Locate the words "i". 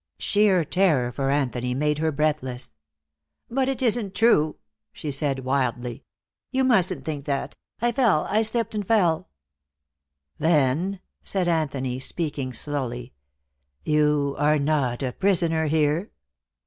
7.83-7.91, 8.27-8.41